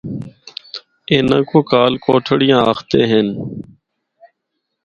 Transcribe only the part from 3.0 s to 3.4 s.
ہن۔